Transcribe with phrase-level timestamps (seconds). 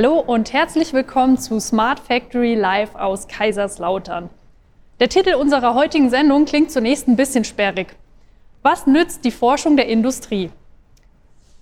[0.00, 4.30] Hallo und herzlich willkommen zu Smart Factory Live aus Kaiserslautern.
[5.00, 7.88] Der Titel unserer heutigen Sendung klingt zunächst ein bisschen sperrig.
[8.62, 10.50] Was nützt die Forschung der Industrie?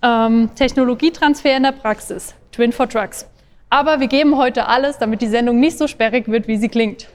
[0.03, 3.27] Ähm, Technologietransfer in der Praxis, Twin for Trucks.
[3.71, 7.07] Aber wir geben heute alles, damit die Sendung nicht so sperrig wird, wie sie klingt.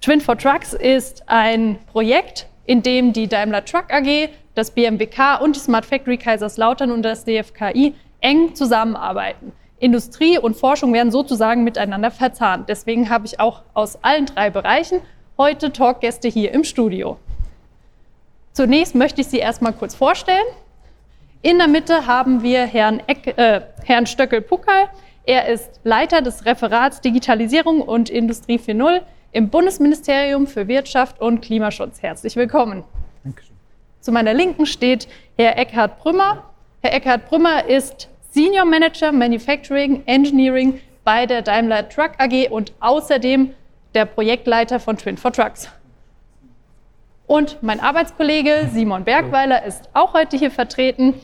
[0.00, 5.54] Twin for Trucks ist ein Projekt, in dem die Daimler Truck AG, das BMWK und
[5.54, 9.52] die Smart Factory Kaiserslautern und das DFKI eng zusammenarbeiten.
[9.78, 12.68] Industrie und Forschung werden sozusagen miteinander verzahnt.
[12.68, 15.00] Deswegen habe ich auch aus allen drei Bereichen
[15.36, 17.18] heute Talkgäste hier im Studio.
[18.52, 20.44] Zunächst möchte ich Sie erstmal kurz vorstellen.
[21.42, 24.88] In der Mitte haben wir Herrn, Eck, äh, Herrn Stöckel-Puckel.
[25.26, 29.02] Er ist Leiter des Referats Digitalisierung und Industrie 4.0
[29.32, 32.00] im Bundesministerium für Wirtschaft und Klimaschutz.
[32.00, 32.84] Herzlich willkommen.
[33.24, 33.56] Dankeschön.
[34.00, 36.44] Zu meiner Linken steht Herr Eckhard Brümmer.
[36.82, 43.54] Herr Eckhard Brümmer ist Senior Manager Manufacturing Engineering bei der Daimler Truck AG und außerdem
[43.94, 45.68] der Projektleiter von Twin for Trucks.
[47.28, 51.14] Und mein Arbeitskollege Simon Bergweiler ist auch heute hier vertreten.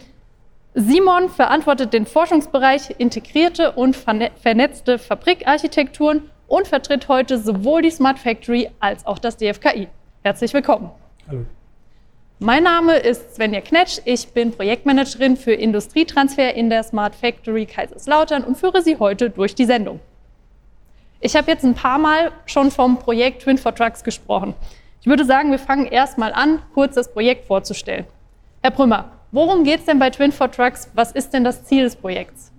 [0.74, 8.70] Simon verantwortet den Forschungsbereich integrierte und vernetzte Fabrikarchitekturen und vertritt heute sowohl die Smart Factory
[8.78, 9.88] als auch das DFKI.
[10.22, 10.92] Herzlich willkommen.
[11.26, 11.44] Hallo.
[12.42, 14.00] Mein Name ist Svenja Knetsch.
[14.06, 19.54] Ich bin Projektmanagerin für Industrietransfer in der Smart Factory Kaiserslautern und führe Sie heute durch
[19.54, 20.00] die Sendung.
[21.20, 24.54] Ich habe jetzt ein paar Mal schon vom Projekt Twin for Trucks gesprochen.
[25.02, 28.06] Ich würde sagen, wir fangen erstmal an, kurz das Projekt vorzustellen.
[28.62, 30.88] Herr Brümmer, worum geht es denn bei Twin for Trucks?
[30.94, 32.52] Was ist denn das Ziel des Projekts?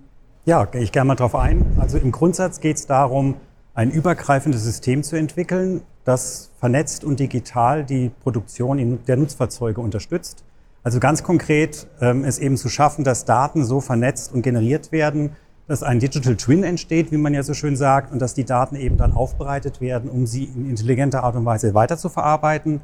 [0.44, 1.66] Ja, gehe ich gerne mal drauf ein.
[1.80, 3.34] Also im Grundsatz geht es darum,
[3.74, 10.44] ein übergreifendes System zu entwickeln, das vernetzt und digital die Produktion der Nutzfahrzeuge unterstützt.
[10.82, 15.30] Also ganz konkret ähm, es eben zu schaffen, dass Daten so vernetzt und generiert werden,
[15.68, 18.74] dass ein Digital Twin entsteht, wie man ja so schön sagt, und dass die Daten
[18.74, 22.80] eben dann aufbereitet werden, um sie in intelligenter Art und Weise weiter zu verarbeiten.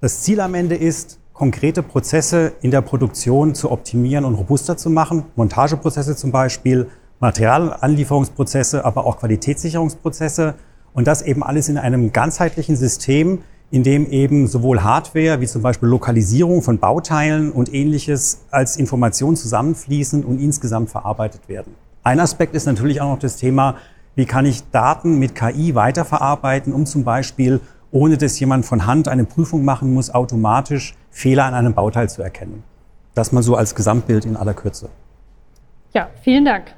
[0.00, 4.88] Das Ziel am Ende ist, konkrete Prozesse in der Produktion zu optimieren und robuster zu
[4.88, 6.88] machen, Montageprozesse zum Beispiel,
[7.20, 10.54] Materialanlieferungsprozesse, aber auch Qualitätssicherungsprozesse
[10.92, 13.40] und das eben alles in einem ganzheitlichen System,
[13.70, 19.36] in dem eben sowohl Hardware wie zum Beispiel Lokalisierung von Bauteilen und ähnliches als Information
[19.36, 21.74] zusammenfließen und insgesamt verarbeitet werden.
[22.04, 23.76] Ein Aspekt ist natürlich auch noch das Thema,
[24.14, 27.60] wie kann ich Daten mit KI weiterverarbeiten, um zum Beispiel,
[27.90, 32.22] ohne dass jemand von Hand eine Prüfung machen muss, automatisch Fehler an einem Bauteil zu
[32.22, 32.62] erkennen.
[33.14, 34.88] Das mal so als Gesamtbild in aller Kürze.
[35.92, 36.74] Ja, vielen Dank.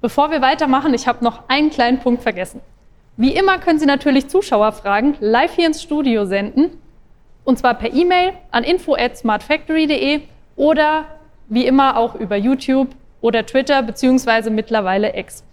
[0.00, 2.60] Bevor wir weitermachen, ich habe noch einen kleinen Punkt vergessen.
[3.16, 6.70] Wie immer können Sie natürlich Zuschauerfragen live hier ins Studio senden.
[7.44, 10.22] Und zwar per E-Mail an info@smartfactory.de
[10.56, 11.04] oder
[11.48, 12.88] wie immer auch über YouTube
[13.20, 15.44] oder Twitter beziehungsweise mittlerweile X.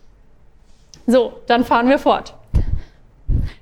[1.06, 2.34] So, dann fahren wir fort.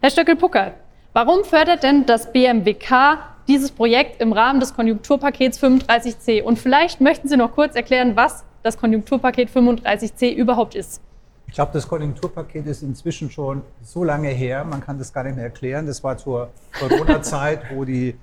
[0.02, 0.74] Herr Stöckel-Pucker,
[1.14, 6.44] warum fördert denn das BMWK dieses Projekt im Rahmen des Konjunkturpakets 35c?
[6.44, 11.02] Und vielleicht möchten Sie noch kurz erklären, was das Konjunkturpaket 35c überhaupt ist.
[11.48, 15.36] Ich glaube, das Konjunkturpaket ist inzwischen schon so lange her, man kann das gar nicht
[15.36, 15.88] mehr erklären.
[15.88, 18.16] Das war zur Corona-Zeit, wo die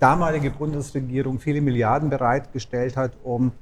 [0.00, 3.52] damalige Bundesregierung viele Milliarden bereitgestellt hat, um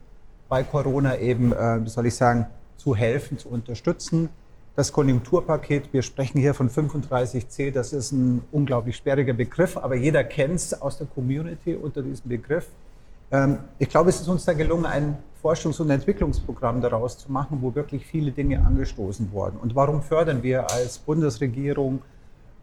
[0.49, 2.47] bei Corona eben, äh, soll ich sagen,
[2.79, 4.31] zu helfen, zu unterstützen.
[4.75, 10.25] Das Konjunkturpaket, wir sprechen hier von 35c, das ist ein unglaublich sperriger Begriff, aber jeder
[10.25, 12.69] kennt es aus der Community unter diesem Begriff.
[13.31, 17.59] Ähm, ich glaube, es ist uns da gelungen, ein Forschungs- und Entwicklungsprogramm daraus zu machen,
[17.61, 19.59] wo wirklich viele Dinge angestoßen wurden.
[19.59, 22.03] Und warum fördern wir als Bundesregierung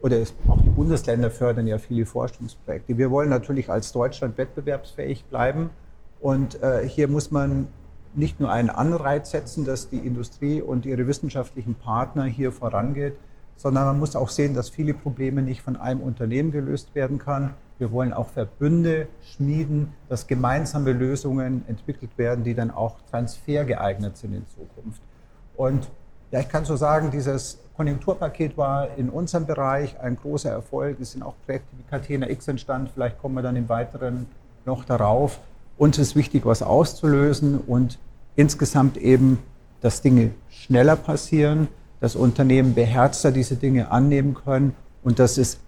[0.01, 0.17] oder
[0.47, 2.97] auch die Bundesländer fördern ja viele Forschungsprojekte?
[2.97, 5.71] Wir wollen natürlich als Deutschland wettbewerbsfähig bleiben.
[6.19, 7.67] Und äh, hier muss man
[8.13, 13.13] nicht nur einen Anreiz setzen, dass die Industrie und ihre wissenschaftlichen Partner hier vorangeht,
[13.57, 17.53] sondern man muss auch sehen, dass viele Probleme nicht von einem Unternehmen gelöst werden kann,
[17.79, 24.33] wir wollen auch Verbünde schmieden, dass gemeinsame Lösungen entwickelt werden, die dann auch transfergeeignet sind
[24.33, 25.01] in Zukunft.
[25.55, 25.87] Und
[26.31, 30.99] ja, ich kann so sagen, dieses Konjunkturpaket war in unserem Bereich ein großer Erfolg.
[30.99, 32.89] Es sind auch Projekte wie Catena X entstanden.
[32.91, 34.25] Vielleicht kommen wir dann im Weiteren
[34.65, 35.39] noch darauf.
[35.77, 37.99] Uns ist wichtig, was auszulösen und
[38.35, 39.37] insgesamt eben,
[39.81, 41.67] dass Dinge schneller passieren,
[41.99, 44.73] dass Unternehmen beherzter diese Dinge annehmen können
[45.03, 45.59] und dass es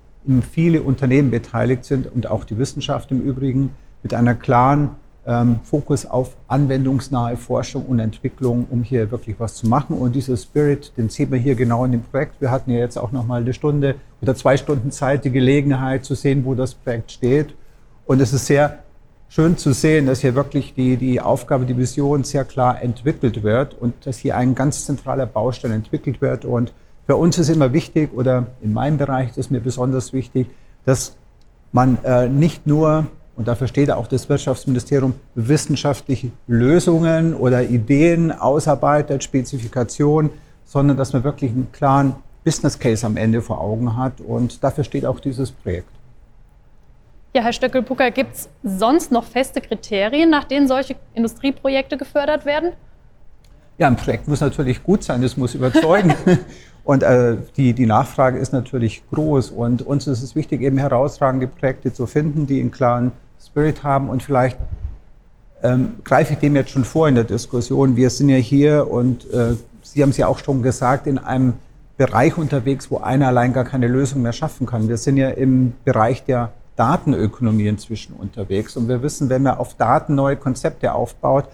[0.51, 3.71] viele Unternehmen beteiligt sind und auch die Wissenschaft im Übrigen
[4.03, 4.91] mit einer klaren
[5.25, 9.97] ähm, Fokus auf anwendungsnahe Forschung und Entwicklung, um hier wirklich was zu machen.
[9.97, 12.39] Und dieser Spirit, den sehen wir hier genau in dem Projekt.
[12.41, 16.05] Wir hatten ja jetzt auch noch mal eine Stunde oder zwei Stunden Zeit, die Gelegenheit
[16.05, 17.53] zu sehen, wo das Projekt steht.
[18.05, 18.79] Und es ist sehr
[19.29, 23.75] schön zu sehen, dass hier wirklich die, die Aufgabe, die Vision sehr klar entwickelt wird
[23.79, 26.45] und dass hier ein ganz zentraler Baustein entwickelt wird.
[26.45, 26.73] Und
[27.05, 30.47] für uns ist immer wichtig, oder in meinem Bereich ist mir besonders wichtig,
[30.85, 31.15] dass
[31.71, 33.05] man äh, nicht nur,
[33.35, 40.31] und dafür steht auch das Wirtschaftsministerium, wissenschaftliche Lösungen oder Ideen ausarbeitet, Spezifikationen,
[40.65, 44.21] sondern dass man wirklich einen klaren Business Case am Ende vor Augen hat.
[44.21, 45.98] Und dafür steht auch dieses Projekt.
[47.33, 52.71] Ja, Herr Stöckel-Pucker, gibt es sonst noch feste Kriterien, nach denen solche Industrieprojekte gefördert werden?
[53.77, 56.15] Ja, ein Projekt muss natürlich gut sein, es muss überzeugen.
[56.83, 59.51] und äh, die, die Nachfrage ist natürlich groß.
[59.51, 64.09] Und uns ist es wichtig, eben herausragende Projekte zu finden, die einen klaren Spirit haben.
[64.09, 64.57] Und vielleicht
[65.61, 67.95] ähm, greife ich dem jetzt schon vor in der Diskussion.
[67.95, 71.53] Wir sind ja hier und äh, Sie haben es ja auch schon gesagt, in einem
[71.97, 74.87] Bereich unterwegs, wo einer allein gar keine Lösung mehr schaffen kann.
[74.87, 78.77] Wir sind ja im Bereich der Datenökonomie inzwischen unterwegs.
[78.77, 81.45] Und wir wissen, wenn man auf Daten neue Konzepte aufbaut,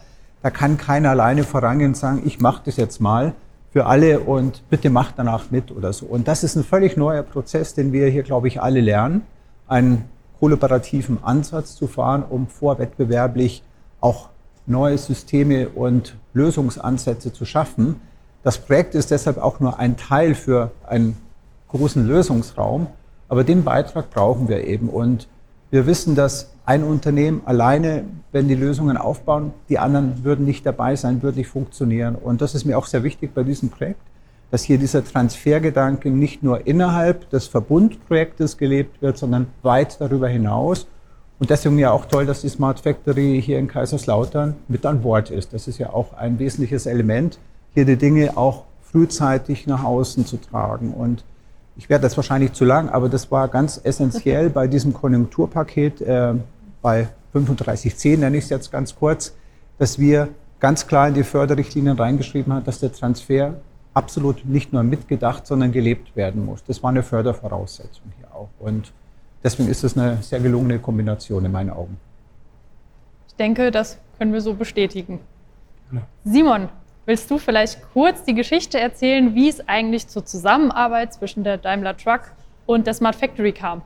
[0.43, 3.33] da kann keiner alleine vorangehen und sagen, ich mache das jetzt mal
[3.71, 6.05] für alle und bitte macht danach mit oder so.
[6.05, 9.23] Und das ist ein völlig neuer Prozess, den wir hier, glaube ich, alle lernen,
[9.67, 10.05] einen
[10.39, 13.63] kollaborativen Ansatz zu fahren, um vorwettbewerblich
[14.01, 14.29] auch
[14.67, 17.99] neue Systeme und Lösungsansätze zu schaffen.
[18.43, 21.17] Das Projekt ist deshalb auch nur ein Teil für einen
[21.69, 22.87] großen Lösungsraum.
[23.35, 24.87] Aber den Beitrag brauchen wir eben.
[24.87, 25.27] Und
[25.69, 30.95] wir wissen, dass ein Unternehmen alleine, wenn die Lösungen aufbauen, die anderen würden nicht dabei
[30.95, 32.15] sein, würden nicht funktionieren.
[32.15, 33.99] Und das ist mir auch sehr wichtig bei diesem Projekt,
[34.51, 40.87] dass hier dieser Transfergedanke nicht nur innerhalb des Verbundprojektes gelebt wird, sondern weit darüber hinaus.
[41.37, 45.29] Und deswegen ja auch toll, dass die Smart Factory hier in Kaiserslautern mit an Bord
[45.29, 45.51] ist.
[45.51, 47.37] Das ist ja auch ein wesentliches Element,
[47.73, 50.93] hier die Dinge auch frühzeitig nach außen zu tragen.
[50.93, 51.25] Und
[51.77, 56.33] ich werde das wahrscheinlich zu lang, aber das war ganz essentiell bei diesem Konjunkturpaket äh,
[56.81, 59.35] bei 3510, nenne ich es jetzt ganz kurz,
[59.77, 60.29] dass wir
[60.59, 63.55] ganz klar in die Förderrichtlinien reingeschrieben haben, dass der Transfer
[63.93, 66.63] absolut nicht nur mitgedacht, sondern gelebt werden muss.
[66.63, 68.49] Das war eine Fördervoraussetzung hier auch.
[68.59, 68.91] Und
[69.43, 71.97] deswegen ist es eine sehr gelungene Kombination in meinen Augen.
[73.27, 75.19] Ich denke, das können wir so bestätigen.
[76.23, 76.69] Simon,
[77.07, 81.95] Willst du vielleicht kurz die Geschichte erzählen, wie es eigentlich zur Zusammenarbeit zwischen der Daimler
[81.95, 82.31] Truck
[82.65, 83.83] und der Smart Factory kam?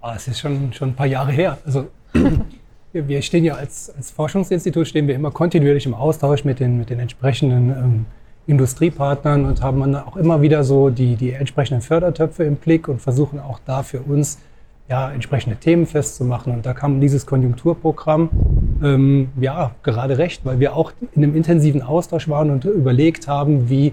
[0.00, 1.58] Ah, es ist schon, schon ein paar Jahre her.
[1.66, 1.88] Also
[2.92, 6.90] wir stehen ja als, als Forschungsinstitut stehen wir immer kontinuierlich im Austausch mit den, mit
[6.90, 8.06] den entsprechenden ähm,
[8.46, 13.02] Industriepartnern und haben dann auch immer wieder so die, die entsprechenden Fördertöpfe im Blick und
[13.02, 14.38] versuchen auch da für uns
[14.88, 16.52] ja, entsprechende Themen festzumachen.
[16.52, 18.30] Und da kam dieses Konjunkturprogramm
[18.82, 23.68] ähm, ja gerade recht, weil wir auch in einem intensiven Austausch waren und überlegt haben,
[23.68, 23.92] wie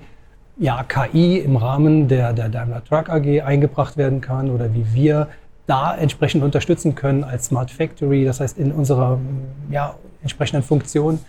[0.58, 5.28] ja, KI im Rahmen der, der Daimler Truck AG eingebracht werden kann oder wie wir
[5.68, 9.20] da entsprechend unterstützen können als Smart Factory, das heißt in unserer
[9.70, 11.20] ja, entsprechenden Funktion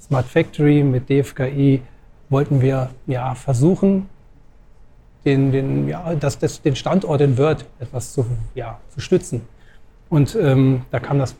[0.00, 1.82] Smart Factory mit DFKI
[2.28, 4.08] wollten wir ja versuchen,
[5.24, 9.42] den, den, ja, das, das, den Standort in Wörth etwas zu, ja, zu stützen.
[10.08, 11.36] Und ähm, da kam das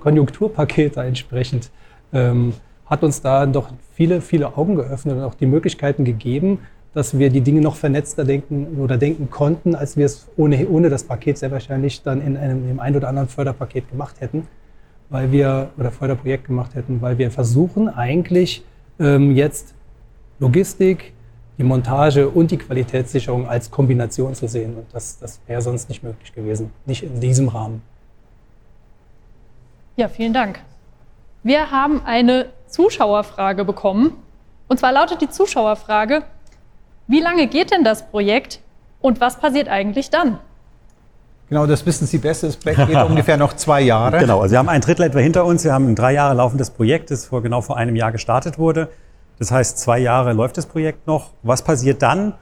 [0.00, 1.70] Konjunkturpaket da entsprechend,
[2.12, 2.54] ähm,
[2.86, 6.58] hat uns da doch viele, viele Augen geöffnet und auch die Möglichkeiten gegeben,
[6.94, 10.88] dass wir die Dinge noch vernetzter denken oder denken konnten, als wir es ohne, ohne
[10.88, 14.48] das Paket sehr wahrscheinlich dann in einem, in einem ein oder anderen Förderpaket gemacht hätten,
[15.08, 18.64] weil wir, oder Förderprojekt gemacht hätten, weil wir versuchen eigentlich
[18.98, 19.74] ähm, jetzt
[20.40, 21.12] Logistik,
[21.60, 24.78] die Montage und die Qualitätssicherung als Kombination zu sehen.
[24.78, 27.82] Und das, das wäre sonst nicht möglich gewesen, nicht in diesem Rahmen.
[29.96, 30.60] Ja, vielen Dank.
[31.42, 34.14] Wir haben eine Zuschauerfrage bekommen.
[34.68, 36.22] Und zwar lautet die Zuschauerfrage,
[37.08, 38.60] wie lange geht denn das Projekt
[39.02, 40.38] und was passiert eigentlich dann?
[41.50, 42.46] Genau, das wissen Sie besser.
[42.46, 44.18] Das Projekt geht ungefähr noch zwei Jahre.
[44.18, 45.62] Genau, also wir haben ein Drittel etwa hinter uns.
[45.64, 48.88] Wir haben ein drei Jahre laufendes Projekt, das vor genau vor einem Jahr gestartet wurde.
[49.40, 51.30] Das heißt, zwei Jahre läuft das Projekt noch.
[51.42, 52.34] Was passiert dann?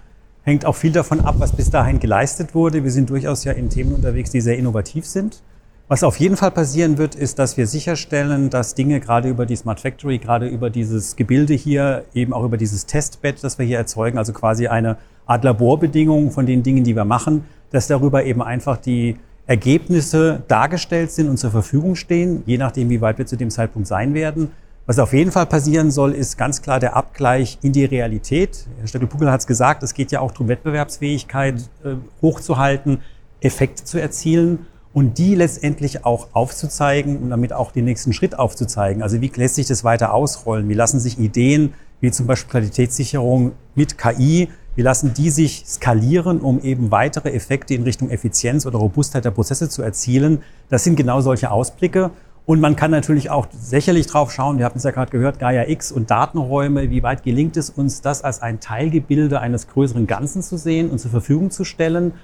[0.42, 2.82] Hängt auch viel davon ab, was bis dahin geleistet wurde.
[2.82, 5.40] Wir sind durchaus ja in Themen unterwegs, die sehr innovativ sind.
[5.86, 9.54] Was auf jeden Fall passieren wird, ist, dass wir sicherstellen, dass Dinge gerade über die
[9.54, 13.78] Smart Factory, gerade über dieses Gebilde hier, eben auch über dieses Testbett, das wir hier
[13.78, 18.42] erzeugen, also quasi eine Art Laborbedingung von den Dingen, die wir machen, dass darüber eben
[18.42, 23.36] einfach die Ergebnisse dargestellt sind und zur Verfügung stehen, je nachdem, wie weit wir zu
[23.36, 24.50] dem Zeitpunkt sein werden.
[24.88, 28.66] Was auf jeden Fall passieren soll, ist ganz klar der Abgleich in die Realität.
[28.78, 33.02] Herr Stöckel-Puckel hat es gesagt, es geht ja auch darum, Wettbewerbsfähigkeit äh, hochzuhalten,
[33.42, 34.64] Effekte zu erzielen
[34.94, 39.02] und die letztendlich auch aufzuzeigen und damit auch den nächsten Schritt aufzuzeigen.
[39.02, 40.70] Also wie lässt sich das weiter ausrollen?
[40.70, 46.40] Wie lassen sich Ideen wie zum Beispiel Qualitätssicherung mit KI, wie lassen die sich skalieren,
[46.40, 50.42] um eben weitere Effekte in Richtung Effizienz oder Robustheit der Prozesse zu erzielen?
[50.70, 52.10] Das sind genau solche Ausblicke.
[52.48, 55.68] Und man kann natürlich auch sicherlich drauf schauen, wir hatten es ja gerade gehört, Gaia
[55.68, 60.40] X und Datenräume, wie weit gelingt es uns, das als ein Teilgebilde eines größeren Ganzen
[60.40, 62.14] zu sehen und zur Verfügung zu stellen.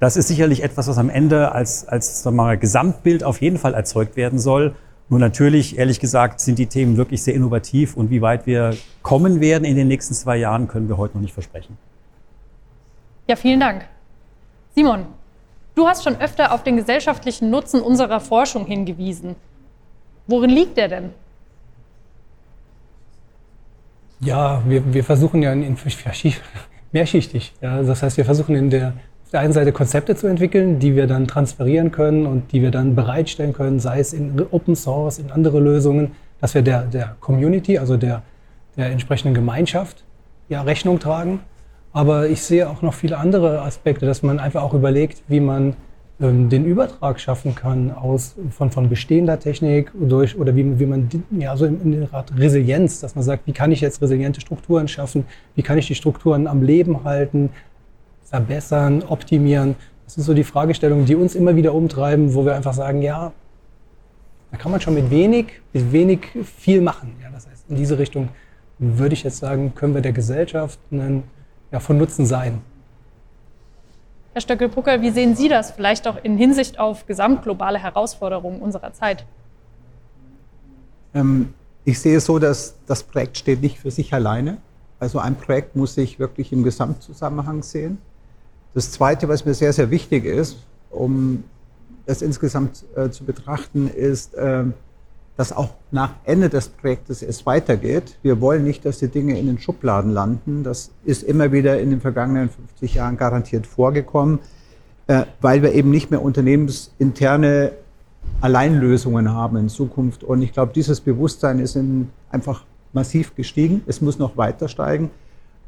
[0.00, 3.58] Das ist sicherlich etwas, was am Ende als, als sagen wir mal, Gesamtbild auf jeden
[3.58, 4.74] Fall erzeugt werden soll.
[5.10, 9.42] Nur natürlich, ehrlich gesagt, sind die Themen wirklich sehr innovativ und wie weit wir kommen
[9.42, 11.76] werden in den nächsten zwei Jahren, können wir heute noch nicht versprechen.
[13.26, 13.84] Ja, vielen Dank.
[14.74, 15.04] Simon,
[15.74, 19.36] du hast schon öfter auf den gesellschaftlichen Nutzen unserer Forschung hingewiesen.
[20.28, 21.10] Worin liegt der denn?
[24.20, 25.76] Ja, wir, wir versuchen ja in, in
[26.92, 27.54] mehrschichtig.
[27.60, 28.88] Ja, das heißt, wir versuchen in der,
[29.24, 32.70] auf der einen Seite Konzepte zu entwickeln, die wir dann transferieren können und die wir
[32.70, 37.16] dann bereitstellen können, sei es in Open Source, in andere Lösungen, dass wir der, der
[37.20, 38.22] Community, also der,
[38.76, 40.04] der entsprechenden Gemeinschaft,
[40.48, 41.40] ja, Rechnung tragen.
[41.92, 45.74] Aber ich sehe auch noch viele andere Aspekte, dass man einfach auch überlegt, wie man
[46.20, 51.56] den Übertrag schaffen kann aus, von, von bestehender Technik durch, oder wie, wie man ja,
[51.56, 55.26] so in, der Art Resilienz, dass man sagt, wie kann ich jetzt resiliente Strukturen schaffen,
[55.54, 57.50] wie kann ich die Strukturen am Leben halten,
[58.24, 59.76] verbessern, optimieren.
[60.04, 63.32] Das sind so die Fragestellungen, die uns immer wieder umtreiben, wo wir einfach sagen, ja,
[64.50, 67.14] da kann man schon mit wenig, mit wenig viel machen.
[67.22, 68.28] Ja, das heißt, in diese Richtung
[68.78, 71.22] würde ich jetzt sagen, können wir der Gesellschaft einen,
[71.70, 72.60] ja, von Nutzen sein.
[74.38, 79.24] Herr Stöckel-Puckel, wie sehen Sie das vielleicht auch in Hinsicht auf gesamtglobale Herausforderungen unserer Zeit?
[81.12, 81.52] Ähm,
[81.84, 84.58] ich sehe es so, dass das Projekt steht nicht für sich alleine.
[85.00, 87.98] Also ein Projekt muss sich wirklich im Gesamtzusammenhang sehen.
[88.74, 90.58] Das Zweite, was mir sehr, sehr wichtig ist,
[90.90, 91.42] um
[92.06, 94.66] das insgesamt äh, zu betrachten, ist, äh,
[95.38, 98.18] dass auch nach Ende des Projektes es weitergeht.
[98.22, 100.64] Wir wollen nicht, dass die Dinge in den Schubladen landen.
[100.64, 104.40] Das ist immer wieder in den vergangenen 50 Jahren garantiert vorgekommen,
[105.06, 107.70] äh, weil wir eben nicht mehr unternehmensinterne
[108.40, 110.24] Alleinlösungen haben in Zukunft.
[110.24, 111.78] Und ich glaube, dieses Bewusstsein ist
[112.32, 113.82] einfach massiv gestiegen.
[113.86, 115.08] Es muss noch weiter steigen.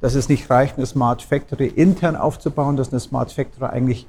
[0.00, 4.08] Dass es nicht reicht, eine Smart Factory intern aufzubauen, dass eine Smart Factory eigentlich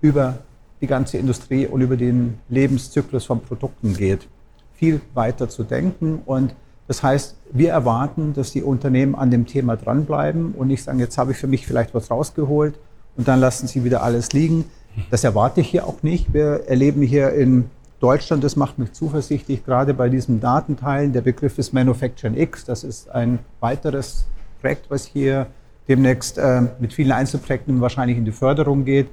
[0.00, 0.38] über
[0.80, 4.26] die ganze Industrie und über den Lebenszyklus von Produkten geht
[4.74, 6.22] viel weiter zu denken.
[6.24, 6.54] Und
[6.88, 11.16] das heißt, wir erwarten, dass die Unternehmen an dem Thema dranbleiben und nicht sagen, jetzt
[11.18, 12.78] habe ich für mich vielleicht was rausgeholt
[13.16, 14.64] und dann lassen sie wieder alles liegen.
[15.10, 16.34] Das erwarte ich hier auch nicht.
[16.34, 21.12] Wir erleben hier in Deutschland, das macht mich zuversichtlich, gerade bei diesem Datenteilen.
[21.12, 22.64] Der Begriff ist Manufacturing X.
[22.64, 24.26] Das ist ein weiteres
[24.60, 25.46] Projekt, was hier
[25.88, 29.08] demnächst äh, mit vielen Einzelprojekten wahrscheinlich in die Förderung geht,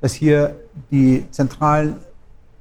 [0.00, 0.56] dass hier
[0.90, 1.96] die zentralen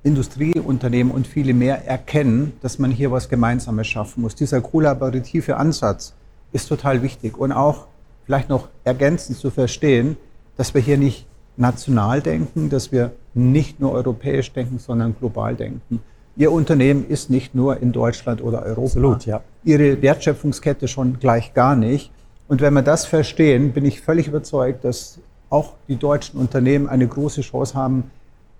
[0.03, 4.36] Industrieunternehmen und viele mehr erkennen, dass man hier was Gemeinsames schaffen muss.
[4.36, 6.13] Dieser kollaborative Ansatz
[6.51, 7.88] ist total wichtig und auch
[8.25, 10.17] vielleicht noch ergänzend zu verstehen,
[10.57, 11.25] dass wir hier nicht
[11.57, 16.01] national denken, dass wir nicht nur europäisch denken, sondern global denken.
[16.36, 18.81] Ihr Unternehmen ist nicht nur in Deutschland oder Europa.
[18.81, 19.41] Absolut, ja.
[19.63, 22.12] Ihre Wertschöpfungskette schon gleich gar nicht.
[22.48, 25.19] Und wenn wir das verstehen, bin ich völlig überzeugt, dass
[25.50, 28.12] auch die deutschen Unternehmen eine große Chance haben,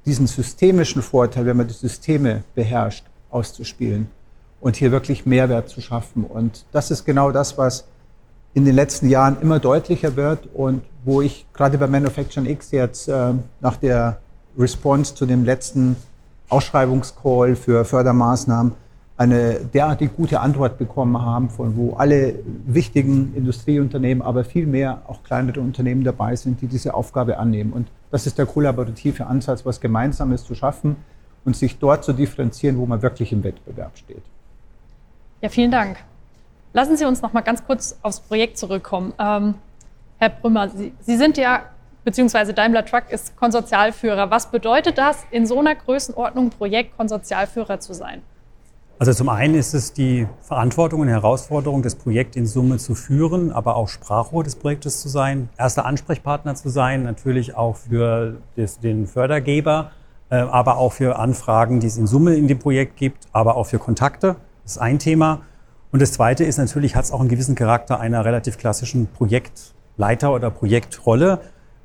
[0.06, 4.08] diesen systemischen Vorteil, wenn man die Systeme beherrscht, auszuspielen
[4.62, 6.24] und hier wirklich Mehrwert zu schaffen.
[6.24, 7.86] Und das ist genau das, was
[8.54, 13.08] in den letzten Jahren immer deutlicher wird und wo ich gerade bei Manufacturing X jetzt
[13.08, 14.18] äh, nach der
[14.58, 15.96] Response zu dem letzten
[16.50, 18.74] Ausschreibungscall für Fördermaßnahmen
[19.18, 25.24] eine derartig gute Antwort bekommen haben, von wo alle wichtigen Industrieunternehmen, aber viel mehr auch
[25.24, 27.74] kleinere Unternehmen dabei sind, die diese Aufgabe annehmen.
[27.74, 30.98] Und das ist der kollaborative Ansatz, was Gemeinsames zu schaffen
[31.46, 34.22] und sich dort zu differenzieren, wo man wirklich im Wettbewerb steht.
[35.42, 35.98] Ja, vielen Dank.
[36.74, 39.14] Lassen Sie uns noch mal ganz kurz aufs Projekt zurückkommen.
[39.18, 39.56] Ähm,
[40.20, 41.64] Herr Brümmer, Sie, Sie sind ja,
[42.04, 44.30] beziehungsweise Daimler Truck ist Konsortialführer.
[44.30, 48.22] Was bedeutet das, in so einer Größenordnung Projektkonsortialführer zu sein?
[49.00, 53.52] Also zum einen ist es die Verantwortung und Herausforderung, das Projekt in Summe zu führen,
[53.52, 58.80] aber auch Sprachrohr des Projektes zu sein, erster Ansprechpartner zu sein, natürlich auch für das,
[58.80, 59.92] den Fördergeber,
[60.30, 63.66] äh, aber auch für Anfragen, die es in Summe in dem Projekt gibt, aber auch
[63.66, 64.36] für Kontakte.
[64.64, 65.42] Das ist ein Thema.
[65.92, 70.32] Und das zweite ist natürlich, hat es auch einen gewissen Charakter einer relativ klassischen Projektleiter
[70.32, 71.40] oder Projektrolle.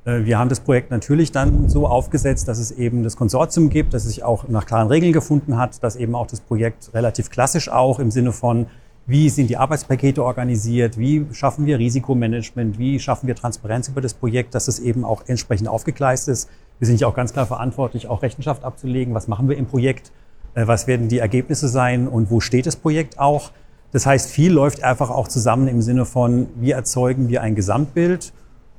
[0.09, 3.95] Äh, wir haben das Projekt natürlich dann so aufgesetzt, dass es eben das Konsortium gibt,
[3.95, 7.31] dass es sich auch nach klaren Regeln gefunden hat, dass eben auch das Projekt relativ
[7.31, 8.67] klassisch auch im Sinne von,
[9.07, 14.15] wie sind die Arbeitspakete organisiert, wie schaffen wir Risikomanagement, wie schaffen wir Transparenz über das
[14.15, 16.49] Projekt, dass es eben auch entsprechend aufgegleist ist.
[16.79, 20.13] Wir sind ja auch ganz klar verantwortlich, auch Rechenschaft abzulegen, was machen wir im Projekt,
[20.55, 23.51] äh, was werden die Ergebnisse sein und wo steht das Projekt auch.
[23.93, 28.35] Das heißt, viel läuft einfach auch zusammen im Sinne von, wie erzeugen wir ein Gesamtbild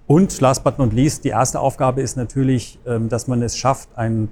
[0.10, 3.90] und last but not least, die erste Aufgabe ist natürlich, ähm, dass man es schafft,
[3.96, 4.30] ein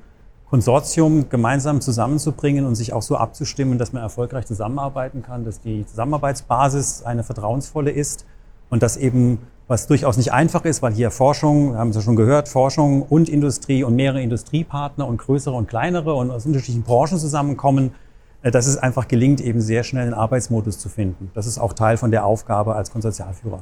[0.49, 5.85] Konsortium gemeinsam zusammenzubringen und sich auch so abzustimmen, dass man erfolgreich zusammenarbeiten kann, dass die
[5.85, 8.25] Zusammenarbeitsbasis eine vertrauensvolle ist
[8.71, 12.49] und dass eben, was durchaus nicht einfach ist, weil hier Forschung, haben ja schon gehört,
[12.49, 17.93] Forschung und Industrie und mehrere Industriepartner und größere und kleinere und aus unterschiedlichen Branchen zusammenkommen,
[18.41, 21.29] äh, dass es einfach gelingt, eben sehr schnell einen Arbeitsmodus zu finden.
[21.35, 23.59] Das ist auch Teil von der Aufgabe als Konsortialführer.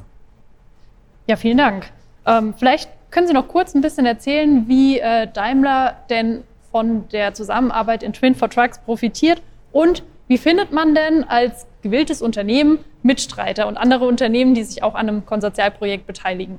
[1.28, 1.92] Ja, vielen Dank.
[2.26, 7.34] Ähm, vielleicht können Sie noch kurz ein bisschen erzählen, wie äh, Daimler denn von der
[7.34, 9.42] Zusammenarbeit in Twin for Trucks profitiert
[9.72, 14.96] und wie findet man denn als gewilltes Unternehmen Mitstreiter und andere Unternehmen, die sich auch
[14.96, 16.58] an einem Konsortialprojekt beteiligen?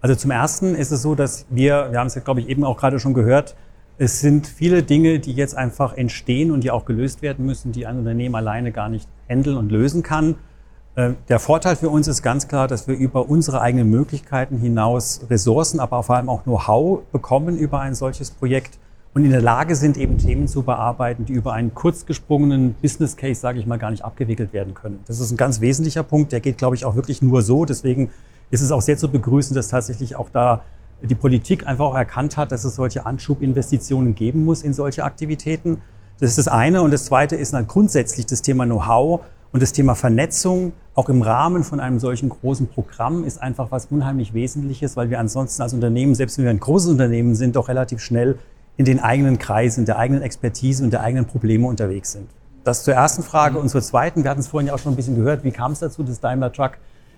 [0.00, 2.64] Also zum Ersten ist es so, dass wir, wir haben es ja, glaube ich, eben
[2.64, 3.56] auch gerade schon gehört,
[3.98, 7.86] es sind viele Dinge, die jetzt einfach entstehen und die auch gelöst werden müssen, die
[7.86, 10.36] ein Unternehmen alleine gar nicht handeln und lösen kann.
[11.00, 15.20] Äh, der Vorteil für uns ist ganz klar, dass wir über unsere eigenen Möglichkeiten hinaus
[15.30, 18.78] Ressourcen, aber vor allem auch Know-how bekommen über ein solches Projekt
[19.14, 23.40] und in der Lage sind, eben Themen zu bearbeiten, die über einen kurzgesprungenen Business Case,
[23.40, 25.00] sage ich mal, gar nicht abgewickelt werden können.
[25.06, 27.64] Das ist ein ganz wesentlicher Punkt, der geht, glaube ich, auch wirklich nur so.
[27.64, 28.10] Deswegen
[28.50, 30.62] ist es auch sehr zu begrüßen, dass tatsächlich auch da
[31.02, 35.80] die Politik einfach auch erkannt hat, dass es solche Anschubinvestitionen geben muss in solche Aktivitäten.
[36.20, 36.82] Das ist das eine.
[36.82, 41.22] Und das zweite ist dann grundsätzlich das Thema Know-how und das Thema Vernetzung, auch im
[41.22, 45.72] Rahmen von einem solchen großen Programm, ist einfach was unheimlich Wesentliches, weil wir ansonsten als
[45.72, 48.38] Unternehmen, selbst wenn wir ein großes Unternehmen sind, doch relativ schnell
[48.76, 52.28] in den eigenen Kreisen, der eigenen Expertise und der eigenen Probleme unterwegs sind.
[52.64, 53.58] Das zur ersten Frage.
[53.58, 55.72] Und zur zweiten, wir hatten es vorhin ja auch schon ein bisschen gehört, wie kam
[55.72, 56.72] es dazu, dass Daimler Truck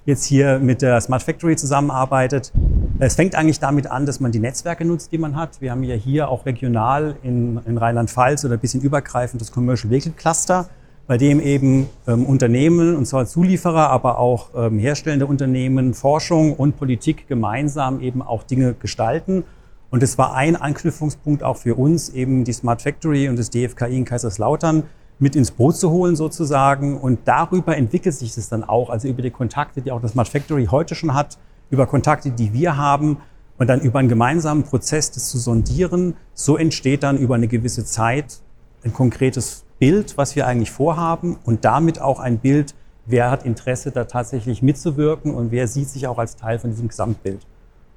[0.04, 2.52] jetzt hier mit der Smart Factory zusammenarbeitet.
[2.98, 5.60] Es fängt eigentlich damit an, dass man die Netzwerke nutzt, die man hat.
[5.60, 9.90] Wir haben ja hier auch regional in, in Rheinland-Pfalz oder ein bisschen übergreifend das Commercial
[9.90, 10.68] Vehicle Cluster,
[11.06, 16.76] bei dem eben ähm, Unternehmen, und zwar Zulieferer, aber auch ähm, herstellende Unternehmen, Forschung und
[16.76, 19.44] Politik gemeinsam eben auch Dinge gestalten.
[19.90, 23.99] Und es war ein Anknüpfungspunkt auch für uns, eben die Smart Factory und das DFKI
[23.99, 24.85] in Kaiserslautern
[25.18, 26.98] mit ins Boot zu holen sozusagen.
[26.98, 30.29] Und darüber entwickelt sich das dann auch, also über die Kontakte, die auch das Smart
[30.29, 31.38] Factory heute schon hat,
[31.70, 33.18] über Kontakte, die wir haben
[33.59, 36.14] und dann über einen gemeinsamen Prozess, das zu sondieren.
[36.35, 38.40] So entsteht dann über eine gewisse Zeit
[38.85, 42.73] ein konkretes Bild, was wir eigentlich vorhaben und damit auch ein Bild,
[43.05, 46.87] wer hat Interesse, da tatsächlich mitzuwirken und wer sieht sich auch als Teil von diesem
[46.87, 47.45] Gesamtbild.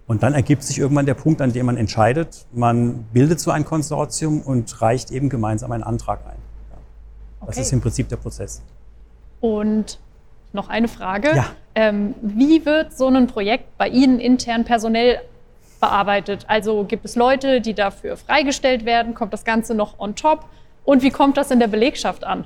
[0.07, 3.65] Und dann ergibt sich irgendwann der Punkt, an dem man entscheidet, man bildet so ein
[3.65, 6.37] Konsortium und reicht eben gemeinsam einen Antrag ein.
[7.41, 7.61] Das okay.
[7.61, 8.63] ist im Prinzip der Prozess.
[9.39, 9.99] Und
[10.53, 11.35] noch eine Frage.
[11.35, 11.45] Ja.
[11.75, 15.19] Ähm, wie wird so ein Projekt bei Ihnen intern personell
[15.79, 16.45] bearbeitet?
[16.47, 19.13] Also gibt es Leute, die dafür freigestellt werden?
[19.13, 20.45] Kommt das Ganze noch on top?
[20.85, 22.45] Und wie kommt das in der Belegschaft an?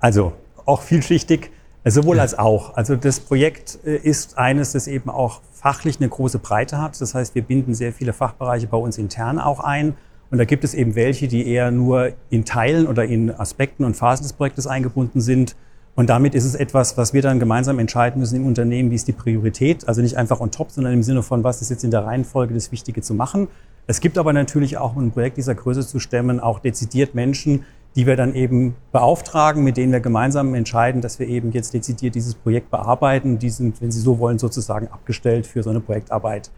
[0.00, 0.32] Also
[0.66, 1.50] auch vielschichtig.
[1.84, 2.76] Sowohl als auch.
[2.76, 7.00] Also das Projekt äh, ist eines, das eben auch fachlich eine große Breite hat.
[7.00, 9.96] Das heißt, wir binden sehr viele Fachbereiche bei uns intern auch ein.
[10.30, 13.96] Und da gibt es eben welche, die eher nur in Teilen oder in Aspekten und
[13.96, 15.56] Phasen des Projektes eingebunden sind.
[15.96, 19.08] Und damit ist es etwas, was wir dann gemeinsam entscheiden müssen im Unternehmen, wie ist
[19.08, 19.86] die Priorität.
[19.88, 22.54] Also nicht einfach on top, sondern im Sinne von, was ist jetzt in der Reihenfolge
[22.54, 23.48] das Wichtige zu machen.
[23.86, 27.64] Es gibt aber natürlich auch, um ein Projekt dieser Größe zu stemmen, auch dezidiert Menschen,
[27.96, 32.14] die wir dann eben beauftragen, mit denen wir gemeinsam entscheiden, dass wir eben jetzt dezidiert
[32.14, 33.38] dieses Projekt bearbeiten.
[33.38, 36.50] Die sind, wenn Sie so wollen, sozusagen abgestellt für so eine Projektarbeit.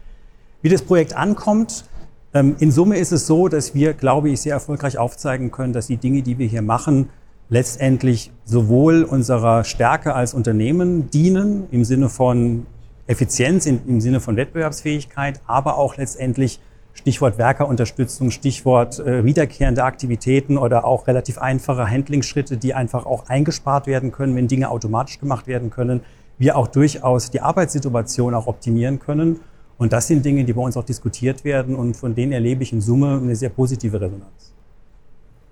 [0.61, 1.85] Wie das Projekt ankommt,
[2.33, 5.87] ähm, in Summe ist es so, dass wir, glaube ich, sehr erfolgreich aufzeigen können, dass
[5.87, 7.09] die Dinge, die wir hier machen,
[7.53, 12.65] letztendlich sowohl unserer Stärke als Unternehmen dienen, im Sinne von
[13.05, 16.59] Effizienz, im Sinne von Wettbewerbsfähigkeit, aber auch letztendlich
[16.93, 23.85] Stichwort Werkerunterstützung, Stichwort äh, wiederkehrende Aktivitäten oder auch relativ einfache Handlungsschritte, die einfach auch eingespart
[23.85, 26.01] werden können, wenn Dinge automatisch gemacht werden können.
[26.39, 29.39] Wir auch durchaus die Arbeitssituation auch optimieren können.
[29.77, 32.73] Und das sind Dinge, die bei uns auch diskutiert werden und von denen erlebe ich
[32.73, 34.53] in Summe eine sehr positive Resonanz.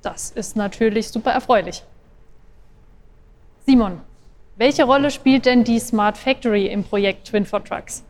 [0.01, 1.83] Das ist natürlich super erfreulich.
[3.65, 3.99] Simon,
[4.57, 8.03] welche Rolle spielt denn die Smart Factory im Projekt Twin for Trucks?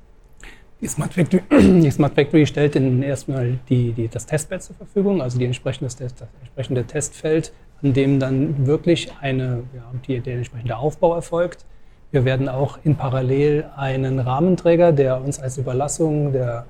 [0.80, 1.44] Die Smart Factory,
[1.82, 6.30] die Smart Factory stellt erstmal die, die, das Testbett zur Verfügung, also die entsprechende, das
[6.40, 7.52] entsprechende Testfeld,
[7.84, 11.66] an dem dann wirklich eine, ja, die, der entsprechende Aufbau erfolgt.
[12.12, 16.66] Wir werden auch in Parallel einen Rahmenträger, der uns als Überlassung der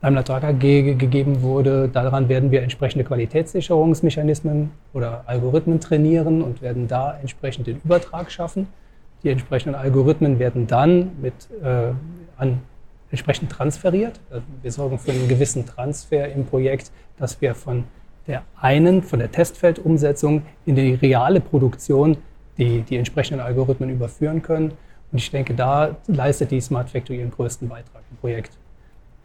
[0.00, 1.88] Daimler Truck AG gegeben wurde.
[1.88, 8.68] Daran werden wir entsprechende Qualitätssicherungsmechanismen oder Algorithmen trainieren und werden da entsprechend den Übertrag schaffen.
[9.22, 11.92] Die entsprechenden Algorithmen werden dann mit, äh,
[12.36, 12.60] an
[13.10, 14.20] entsprechend transferiert.
[14.62, 17.84] Wir sorgen für einen gewissen Transfer im Projekt, dass wir von
[18.26, 22.16] der einen, von der Testfeldumsetzung in die reale Produktion
[22.58, 24.72] die, die entsprechenden Algorithmen überführen können.
[25.12, 28.58] Und ich denke, da leistet die Smart Factory ihren größten Beitrag im Projekt.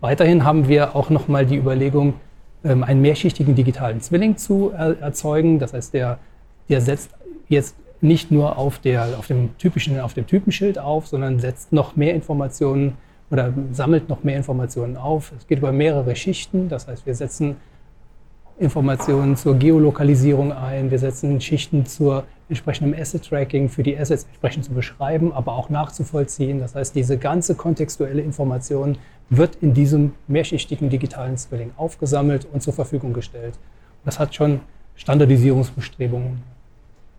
[0.02, 2.16] Weiterhin haben wir auch nochmal die Überlegung,
[2.64, 5.60] ähm, einen mehrschichtigen digitalen Zwilling zu er erzeugen.
[5.60, 6.18] Das heißt, der,
[6.70, 7.12] der setzt
[7.48, 11.96] jetzt nicht nur auf, der, auf, dem typischen, auf dem Typenschild auf, sondern setzt noch
[11.96, 12.98] mehr Informationen
[13.30, 15.32] oder sammelt noch mehr Informationen auf.
[15.38, 16.68] Es geht über mehrere Schichten.
[16.68, 17.58] Das heißt, wir setzen
[18.60, 20.92] Informationen zur Geolokalisierung ein.
[20.92, 26.60] Wir setzen Schichten zur entsprechenden Asset-Tracking für die Assets entsprechend zu beschreiben, aber auch nachzuvollziehen.
[26.60, 28.98] Das heißt, diese ganze kontextuelle Information
[29.32, 33.58] wird in diesem mehrschichtigen digitalen Zwilling aufgesammelt und zur Verfügung gestellt.
[34.04, 34.60] Das hat schon
[34.96, 36.44] Standardisierungsbestrebungen.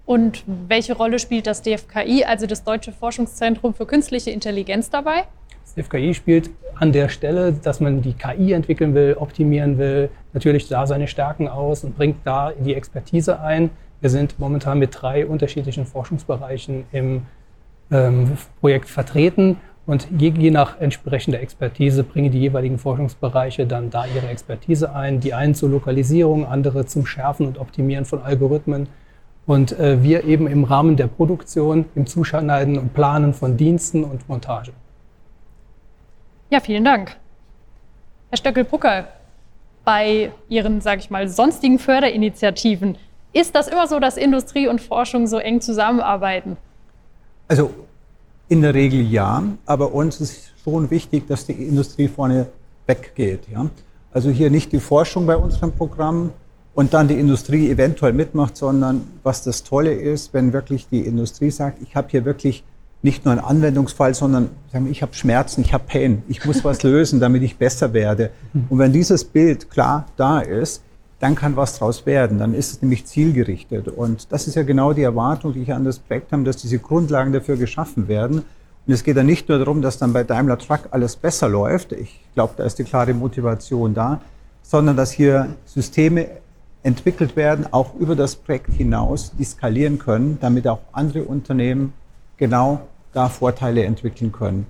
[0.05, 5.23] Und welche Rolle spielt das DFKI, also das Deutsche Forschungszentrum für künstliche Intelligenz dabei?
[5.65, 10.69] Das DFKI spielt an der Stelle, dass man die KI entwickeln will, optimieren will, natürlich
[10.69, 13.71] da seine Stärken aus und bringt da die Expertise ein.
[14.03, 17.23] Wir sind momentan mit drei unterschiedlichen Forschungsbereichen im
[17.91, 24.05] ähm, Projekt vertreten und je, je, nach entsprechender Expertise bringen die jeweiligen Forschungsbereiche dann da
[24.07, 25.19] ihre Expertise ein.
[25.19, 28.89] Die einen zur Lokalisierung, andere zum Schärfen und Optimieren von Algorithmen.
[29.45, 34.29] Und äh, wir eben im Rahmen der Produktion, im Zuschneiden und Planen von Diensten und
[34.29, 34.73] Montage.
[36.51, 37.17] Ja, vielen Dank.
[38.31, 39.09] Herr Stöckel-Pucker,
[39.85, 42.97] bei Ihren, sage ich mal, sonstigen Förderinitiativen,
[43.33, 46.57] ist das immer so, dass Industrie und Forschung so eng zusammenarbeiten?
[47.49, 47.71] Also
[48.49, 52.47] in der Regel ja, aber uns ist schon wichtig, dass die Industrie vorne
[52.87, 53.41] weggeht.
[53.53, 53.67] Ja?
[54.13, 56.31] Also hier nicht die Forschung bei unserem Programm
[56.75, 61.51] und dann die Industrie eventuell mitmacht, sondern was das Tolle ist, wenn wirklich die Industrie
[61.51, 62.65] sagt, ich habe hier wirklich
[63.03, 66.83] nicht nur einen Anwendungsfall, sondern sagen, ich habe Schmerzen, ich habe Pain, ich muss was
[66.85, 68.31] lösen, damit ich besser werde.
[68.69, 70.83] Und wenn dieses Bild klar da ist,
[71.23, 72.41] dann kann was draus werden.
[72.41, 73.87] Dann ist es nämlich zielgerichtet.
[73.87, 76.81] Und das ist ja genau die Erwartung, die ich an das Projekt habe, dass diese
[76.81, 78.39] Grundlagen dafür geschaffen werden.
[78.85, 81.93] Und es geht dann nicht nur darum, dass dann bei Daimler Truck alles besser läuft.
[81.93, 84.21] Ich glaube, da ist die klare Motivation da,
[84.63, 86.27] sondern dass hier Systeme
[86.83, 91.93] entwickelt werden, auch über das Projekt hinaus, die skalieren können, damit auch andere Unternehmen
[92.37, 92.81] genau
[93.13, 94.67] da Vorteile entwickeln können.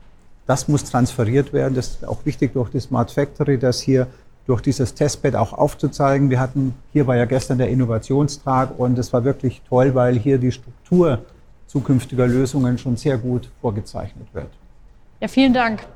[0.46, 1.74] Das muss transferiert werden.
[1.74, 4.06] Das ist auch wichtig durch die Smart Factory, dass hier
[4.46, 6.30] durch dieses Testbed auch aufzuzeigen.
[6.30, 10.38] Wir hatten, hier war ja gestern der Innovationstag und es war wirklich toll, weil hier
[10.38, 11.20] die Struktur
[11.66, 14.48] zukünftiger Lösungen schon sehr gut vorgezeichnet wird.
[15.20, 15.86] Ja, vielen Dank.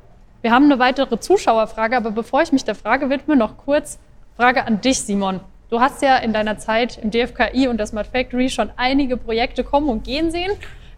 [0.41, 3.99] Wir haben eine weitere Zuschauerfrage, aber bevor ich mich der Frage widme, noch kurz
[4.35, 5.41] Frage an dich, Simon.
[5.69, 9.63] Du hast ja in deiner Zeit im DFKI und der Smart Factory schon einige Projekte
[9.63, 10.51] kommen und gehen sehen.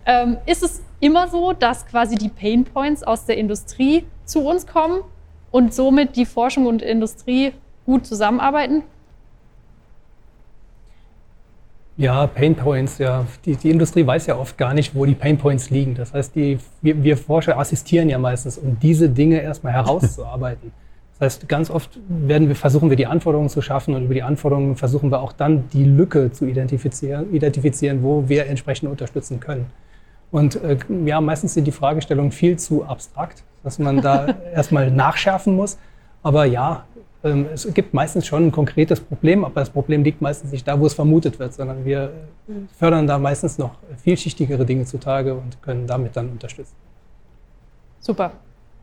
[0.06, 4.68] Ähm, ist es immer so, dass quasi die Pain Points aus der Industrie zu uns
[4.68, 5.02] kommen
[5.52, 7.54] und somit die Forschung und Industrie
[7.86, 8.84] gut zusammenarbeiten?
[12.00, 13.26] Ja, Pain Points, ja.
[13.44, 15.96] Die, die, Industrie weiß ja oft gar nicht, wo die Pain Points liegen.
[15.96, 20.72] Das heißt, die, wir, wir Forscher assistieren ja meistens, um diese Dinge erstmal herauszuarbeiten.
[21.20, 24.24] Das heißt, ganz oft werden wir, versuchen wir die Anforderungen zu schaffen und über die
[24.24, 29.66] Anforderungen versuchen wir auch dann die Lücke zu identifizieren, identifizieren wo wir entsprechend unterstützen können.
[30.32, 35.56] Und äh, ja, meistens sind die Fragestellungen viel zu abstrakt, dass man da erstmal nachschärfen
[35.56, 35.78] muss.
[36.24, 36.86] Aber ja,
[37.24, 40.80] ähm, es gibt meistens schon ein konkretes Problem, aber das Problem liegt meistens nicht da,
[40.80, 42.12] wo es vermutet wird, sondern wir
[42.78, 46.76] fördern da meistens noch vielschichtigere Dinge zutage und können damit dann unterstützen.
[48.00, 48.32] Super.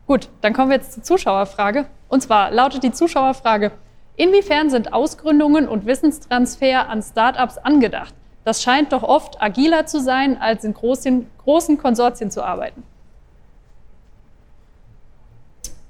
[0.05, 1.85] Gut, dann kommen wir jetzt zur Zuschauerfrage.
[2.07, 3.71] Und zwar lautet die Zuschauerfrage,
[4.15, 8.13] inwiefern sind Ausgründungen und Wissenstransfer an Startups angedacht?
[8.45, 12.83] Das scheint doch oft agiler zu sein, als in großen, großen Konsortien zu arbeiten.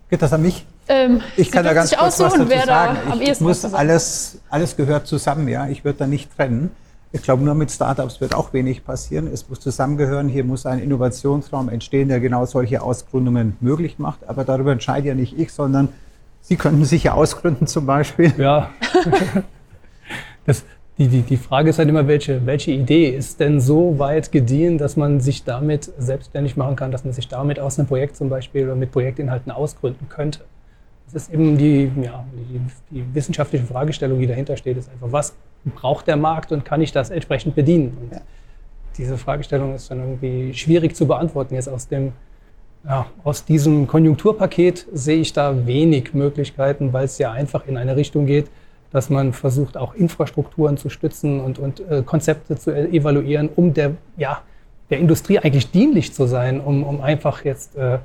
[0.09, 0.65] Geht das an mich?
[0.87, 2.97] Ähm, ich kann da ganz kurz was dazu sagen.
[3.19, 5.67] Ich muss alles, alles gehört zusammen, ja.
[5.67, 6.71] Ich würde da nicht trennen.
[7.11, 9.27] Ich glaube, nur mit Startups wird auch wenig passieren.
[9.27, 10.29] Es muss zusammengehören.
[10.29, 14.27] Hier muss ein Innovationsraum entstehen, der genau solche Ausgründungen möglich macht.
[14.27, 15.89] Aber darüber entscheide ja nicht ich, sondern
[16.41, 18.33] Sie könnten sich ja ausgründen zum Beispiel.
[18.37, 18.69] Ja.
[20.45, 20.63] das,
[20.97, 24.77] die, die, die Frage ist halt immer, welche, welche Idee ist denn so weit gediehen,
[24.77, 28.29] dass man sich damit selbstständig machen kann, dass man sich damit aus einem Projekt zum
[28.29, 30.39] Beispiel oder mit Projektinhalten ausgründen könnte.
[31.05, 32.59] Das ist eben die, ja, die,
[32.95, 36.91] die wissenschaftliche Fragestellung, die dahinter steht, ist einfach, was braucht der Markt und kann ich
[36.91, 37.95] das entsprechend bedienen?
[38.01, 38.21] Und ja.
[38.97, 41.53] diese Fragestellung ist dann irgendwie schwierig zu beantworten.
[41.53, 42.13] Jetzt aus dem
[42.85, 47.95] ja, aus diesem Konjunkturpaket sehe ich da wenig Möglichkeiten, weil es ja einfach in eine
[47.95, 48.49] Richtung geht,
[48.91, 53.93] dass man versucht, auch Infrastrukturen zu stützen und, und äh, Konzepte zu evaluieren, um der,
[54.15, 54.41] ja,
[54.89, 57.99] der Industrie eigentlich dienlich zu sein, um, um einfach jetzt äh,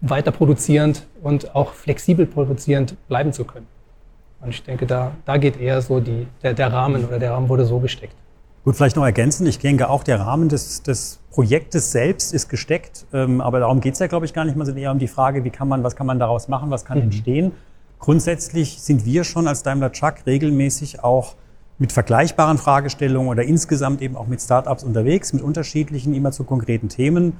[0.00, 3.66] weiter produzierend und auch flexibel produzierend bleiben zu können.
[4.40, 7.48] Und ich denke, da, da geht eher so die, der, der Rahmen oder der Rahmen
[7.48, 8.14] wurde so gesteckt.
[8.64, 9.46] Gut, vielleicht noch ergänzen.
[9.46, 13.06] Ich denke auch, der Rahmen des, des Projektes selbst ist gesteckt.
[13.12, 14.56] Ähm, aber darum geht es ja, glaube ich, gar nicht.
[14.56, 16.84] Man sind eher um die Frage, wie kann man, was kann man daraus machen, was
[16.84, 17.04] kann mhm.
[17.04, 17.52] entstehen.
[17.98, 21.34] Grundsätzlich sind wir schon als Daimler Truck regelmäßig auch
[21.78, 26.88] mit vergleichbaren Fragestellungen oder insgesamt eben auch mit Startups unterwegs, mit unterschiedlichen, immer zu konkreten
[26.88, 27.34] Themen.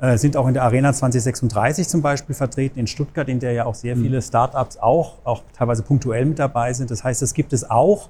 [0.00, 3.66] Äh, sind auch in der Arena 2036 zum Beispiel vertreten in Stuttgart, in der ja
[3.66, 4.02] auch sehr mhm.
[4.02, 6.90] viele Startups auch, auch teilweise punktuell mit dabei sind.
[6.90, 8.08] Das heißt, das gibt es auch.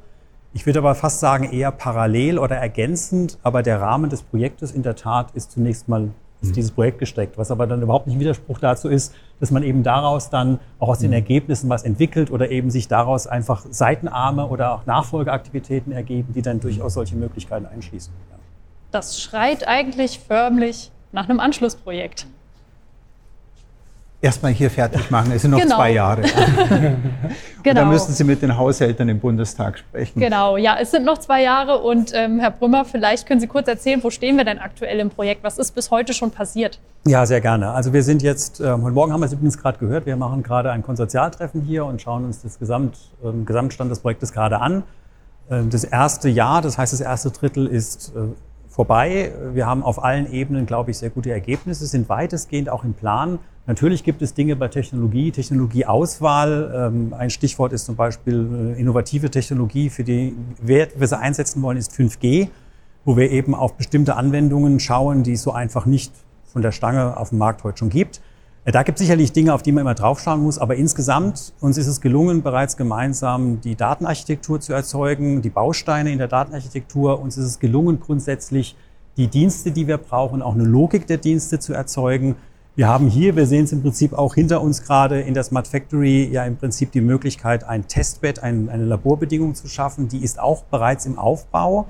[0.55, 4.83] Ich würde aber fast sagen, eher parallel oder ergänzend, aber der Rahmen des Projektes in
[4.83, 6.11] der Tat ist zunächst mal
[6.45, 6.55] ist mhm.
[6.55, 10.31] dieses Projekt gesteckt, was aber dann überhaupt nicht Widerspruch dazu ist, dass man eben daraus
[10.31, 11.15] dann auch aus den mhm.
[11.15, 16.61] Ergebnissen was entwickelt oder eben sich daraus einfach Seitenarme oder auch Nachfolgeaktivitäten ergeben, die dann
[16.61, 18.13] durchaus solche Möglichkeiten einschließen.
[18.31, 18.37] Ja.
[18.91, 22.27] Das schreit eigentlich förmlich nach einem Anschlussprojekt
[24.25, 25.31] erstmal hier fertig machen.
[25.33, 25.77] Es sind noch genau.
[25.77, 26.23] zwei Jahre.
[27.63, 27.81] genau.
[27.81, 30.19] Da müssen Sie mit den Haushältern im Bundestag sprechen.
[30.19, 33.69] Genau, ja, es sind noch zwei Jahre und ähm, Herr Brümmer, vielleicht können Sie kurz
[33.69, 35.45] erzählen, wo stehen wir denn aktuell im Projekt?
[35.45, 36.81] Was ist bis heute schon passiert?
[37.07, 37.73] Ja, sehr gerne.
[37.73, 40.43] Also wir sind jetzt, ähm, heute Morgen haben wir es übrigens gerade gehört, wir machen
[40.43, 44.85] gerade ein Konsortialtreffen hier und schauen uns das Gesamt, ähm, Gesamtstand des Projektes gerade an.
[45.51, 48.21] Ähm, das erste Jahr, das heißt das erste Drittel ist äh,
[48.75, 49.33] vorbei.
[49.53, 53.39] Wir haben auf allen Ebenen, glaube ich, sehr gute Ergebnisse, sind weitestgehend auch im Plan.
[53.67, 56.91] Natürlich gibt es Dinge bei Technologie, Technologieauswahl.
[56.93, 61.79] Ähm, ein Stichwort ist zum Beispiel äh, innovative Technologie, für die wir sie einsetzen wollen,
[61.79, 62.49] ist 5G,
[63.05, 66.13] wo wir eben auf bestimmte Anwendungen schauen, die es so einfach nicht
[66.45, 68.21] von der Stange auf dem Markt heute schon gibt.
[68.67, 71.87] Da gibt es sicherlich Dinge, auf die man immer draufschauen muss, aber insgesamt uns ist
[71.87, 77.21] es gelungen, bereits gemeinsam die Datenarchitektur zu erzeugen, die Bausteine in der Datenarchitektur.
[77.21, 78.75] Uns ist es gelungen, grundsätzlich
[79.19, 82.37] die Dienste, die wir brauchen, auch eine Logik der Dienste zu erzeugen.
[82.75, 85.69] Wir haben hier, wir sehen es im Prinzip auch hinter uns gerade in der Smart
[85.69, 90.09] Factory, ja im Prinzip die Möglichkeit, ein Testbed, ein, eine Laborbedingung zu schaffen.
[90.09, 91.87] Die ist auch bereits im Aufbau.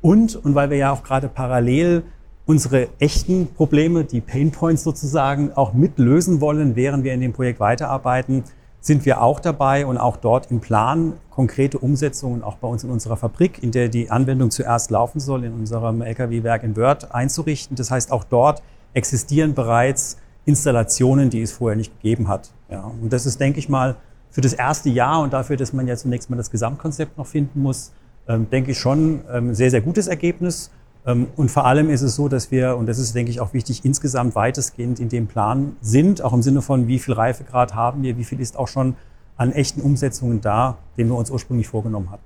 [0.00, 2.02] Und, und weil wir ja auch gerade parallel
[2.48, 7.60] unsere echten Probleme, die Pain Points sozusagen, auch mitlösen wollen, während wir in dem Projekt
[7.60, 8.42] weiterarbeiten,
[8.80, 12.90] sind wir auch dabei und auch dort im Plan konkrete Umsetzungen auch bei uns in
[12.90, 17.76] unserer Fabrik, in der die Anwendung zuerst laufen soll, in unserem Lkw-Werk in Wörth einzurichten.
[17.76, 18.62] Das heißt, auch dort
[18.94, 22.50] existieren bereits Installationen, die es vorher nicht gegeben hat.
[22.70, 23.96] Ja, und das ist, denke ich mal,
[24.30, 27.60] für das erste Jahr und dafür, dass man ja zunächst mal das Gesamtkonzept noch finden
[27.60, 27.92] muss,
[28.26, 30.70] ähm, denke ich schon ähm, sehr, sehr gutes Ergebnis.
[31.08, 33.54] Ähm, und vor allem ist es so, dass wir, und das ist, denke ich, auch
[33.54, 38.02] wichtig, insgesamt weitestgehend in dem Plan sind, auch im Sinne von, wie viel Reifegrad haben
[38.02, 38.94] wir, wie viel ist auch schon
[39.36, 42.22] an echten Umsetzungen da, den wir uns ursprünglich vorgenommen hatten.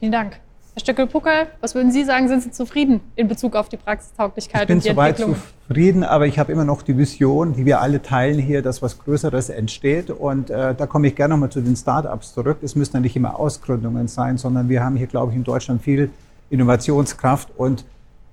[0.00, 0.40] Vielen Dank.
[0.74, 4.68] Herr Stöckel-Puckel, was würden Sie sagen, sind Sie zufrieden in Bezug auf die Praxistauglichkeit ich
[4.68, 8.00] bin und die soweit zufrieden, aber ich habe immer noch die Vision, die wir alle
[8.00, 10.10] teilen hier, dass was Größeres entsteht.
[10.10, 12.58] Und äh, da komme ich gerne nochmal zu den Start-ups zurück.
[12.62, 15.82] Es müssen ja nicht immer Ausgründungen sein, sondern wir haben hier, glaube ich, in Deutschland
[15.82, 16.10] viel
[16.50, 17.84] Innovationskraft und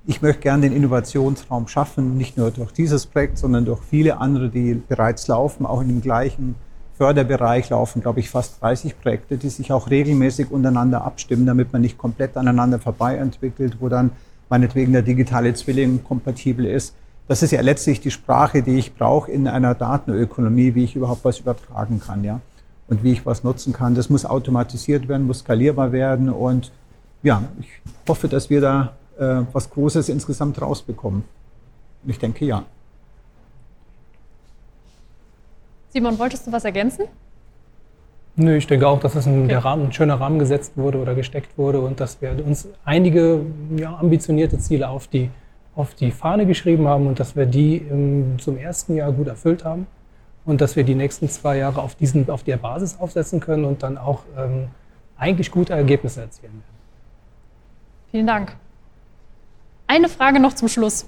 [0.06, 4.50] ich möchte gerne den Innovationsraum schaffen, nicht nur durch dieses Projekt, sondern durch viele andere,
[4.50, 6.56] die bereits laufen, auch in dem gleichen
[6.98, 11.82] Förderbereich laufen, glaube ich, fast 30 Projekte, die sich auch regelmäßig untereinander abstimmen, damit man
[11.82, 14.12] nicht komplett aneinander vorbei entwickelt, wo dann
[14.50, 16.96] meinetwegen der digitale Zwilling kompatibel ist.
[17.28, 21.26] Das ist ja letztlich die Sprache, die ich brauche in einer Datenökonomie, wie ich überhaupt
[21.26, 22.40] was übertragen kann, ja.
[22.88, 23.96] Und wie ich was nutzen kann.
[23.96, 26.72] Das muss automatisiert werden, muss skalierbar werden und
[27.24, 27.68] ja, ich
[28.08, 31.24] hoffe, dass wir da äh, was Großes insgesamt rausbekommen.
[32.04, 32.64] Und ich denke ja.
[35.90, 37.06] Simon, wolltest du was ergänzen?
[38.36, 39.56] Nö, ich denke auch, dass es ein, okay.
[39.56, 43.42] Rahmen, ein schöner Rahmen gesetzt wurde oder gesteckt wurde und dass wir uns einige
[43.76, 45.32] ja, ambitionierte Ziele auf die,
[45.76, 49.66] auf die Fahne geschrieben haben und dass wir die im, zum ersten Jahr gut erfüllt
[49.66, 49.88] haben
[50.46, 53.82] und dass wir die nächsten zwei Jahre auf, diesen, auf der Basis aufsetzen können und
[53.82, 54.68] dann auch ähm,
[55.18, 56.77] eigentlich gute Ergebnisse erzielen werden.
[58.18, 58.56] Vielen Dank.
[59.86, 61.06] Eine Frage noch zum Schluss.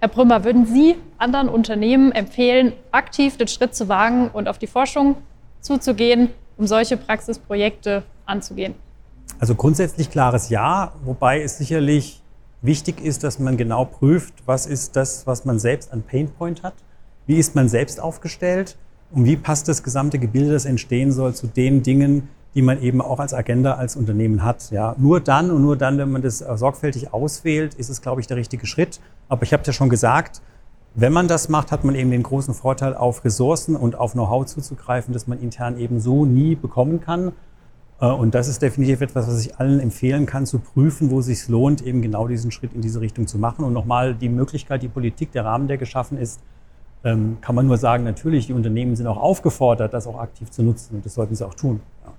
[0.00, 4.66] Herr Brümmer, würden Sie anderen Unternehmen empfehlen, aktiv den Schritt zu wagen und auf die
[4.66, 5.16] Forschung
[5.62, 8.74] zuzugehen, um solche Praxisprojekte anzugehen?
[9.38, 12.20] Also grundsätzlich klares Ja, wobei es sicherlich
[12.60, 16.74] wichtig ist, dass man genau prüft, was ist das, was man selbst an Painpoint hat,
[17.26, 18.76] wie ist man selbst aufgestellt
[19.10, 23.00] und wie passt das gesamte Gebilde, das entstehen soll, zu den Dingen, die man eben
[23.00, 24.70] auch als Agenda als Unternehmen hat.
[24.70, 28.20] Ja, nur dann und nur dann, wenn man das äh, sorgfältig auswählt, ist es, glaube
[28.20, 29.00] ich, der richtige Schritt.
[29.28, 30.42] Aber ich habe ja schon gesagt,
[30.94, 34.44] wenn man das macht, hat man eben den großen Vorteil, auf Ressourcen und auf Know-how
[34.44, 37.32] zuzugreifen, das man intern eben so nie bekommen kann.
[38.00, 41.26] Äh, und das ist definitiv etwas, was ich allen empfehlen kann, zu prüfen, wo es
[41.26, 43.64] sich lohnt, eben genau diesen Schritt in diese Richtung zu machen.
[43.64, 46.40] Und nochmal die Möglichkeit, die Politik, der Rahmen, der geschaffen ist,
[47.04, 50.62] ähm, kann man nur sagen, natürlich, die Unternehmen sind auch aufgefordert, das auch aktiv zu
[50.62, 50.96] nutzen.
[50.96, 51.80] Und das sollten sie auch tun.
[52.04, 52.12] Ja.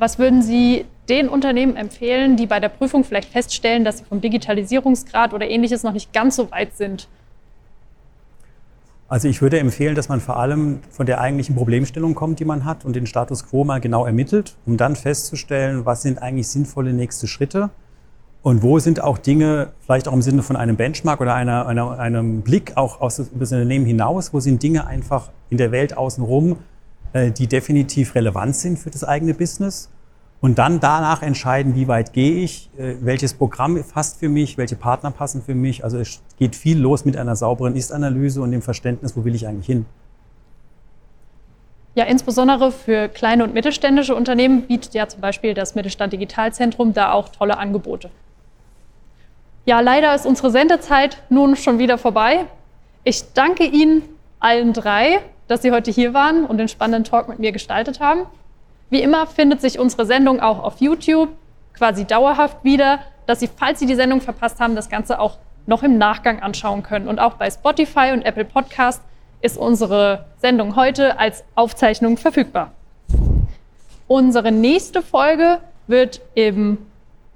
[0.00, 4.22] Was würden Sie den Unternehmen empfehlen, die bei der Prüfung vielleicht feststellen, dass sie vom
[4.22, 7.06] Digitalisierungsgrad oder ähnliches noch nicht ganz so weit sind?
[9.08, 12.64] Also ich würde empfehlen, dass man vor allem von der eigentlichen Problemstellung kommt, die man
[12.64, 16.94] hat und den Status quo mal genau ermittelt, um dann festzustellen, was sind eigentlich sinnvolle
[16.94, 17.68] nächste Schritte
[18.42, 21.98] und wo sind auch Dinge, vielleicht auch im Sinne von einem Benchmark oder einer, einer,
[21.98, 25.94] einem Blick auch aus über das Unternehmen hinaus, wo sind Dinge einfach in der Welt
[25.94, 26.56] außenrum,
[27.14, 29.90] die definitiv relevant sind für das eigene Business
[30.40, 34.76] und dann danach entscheiden, wie weit gehe ich, äh, welches Programm passt für mich, welche
[34.76, 35.84] Partner passen für mich.
[35.84, 39.46] Also es geht viel los mit einer sauberen Ist-Analyse und dem Verständnis, wo will ich
[39.46, 39.86] eigentlich hin.
[41.94, 47.12] Ja, insbesondere für kleine und mittelständische Unternehmen bietet ja zum Beispiel das Mittelstand Digitalzentrum da
[47.12, 48.10] auch tolle Angebote.
[49.66, 52.46] Ja, leider ist unsere Sendezeit nun schon wieder vorbei.
[53.04, 54.02] Ich danke Ihnen
[54.38, 55.18] allen drei,
[55.50, 58.20] dass Sie heute hier waren und den spannenden Talk mit mir gestaltet haben.
[58.88, 61.28] Wie immer findet sich unsere Sendung auch auf YouTube
[61.74, 65.82] quasi dauerhaft wieder, dass Sie, falls Sie die Sendung verpasst haben, das Ganze auch noch
[65.82, 67.08] im Nachgang anschauen können.
[67.08, 69.02] Und auch bei Spotify und Apple Podcast
[69.40, 72.70] ist unsere Sendung heute als Aufzeichnung verfügbar.
[74.06, 75.58] Unsere nächste Folge
[75.88, 76.86] wird eben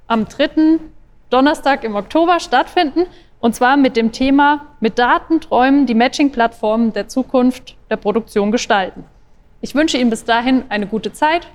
[0.07, 0.79] am 3.
[1.31, 3.07] Donnerstag im Oktober stattfinden.
[3.41, 9.05] Und zwar mit dem Thema mit Datenträumen die Matching-Plattformen der Zukunft der Produktion gestalten.
[9.61, 11.47] Ich wünsche Ihnen bis dahin eine gute Zeit.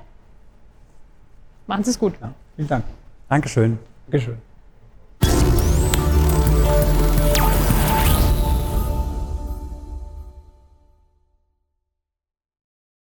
[1.67, 2.13] Machen Sie es gut.
[2.21, 2.85] Ja, vielen Dank.
[3.27, 3.77] Dankeschön.
[4.07, 4.48] Dankeschön.